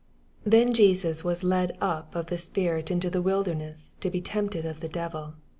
1 0.45 0.49
Then 0.49 0.73
Jesns 0.73 1.23
was 1.23 1.43
led 1.43 1.77
np 1.79 2.15
of 2.15 2.25
the 2.25 2.37
Bpirit 2.37 2.89
into 2.89 3.11
the 3.11 3.21
wilderness 3.21 3.97
to 3.99 4.09
be 4.09 4.19
tempted 4.19 4.65
of 4.65 4.79
the 4.79 4.89
devil. 4.89 5.35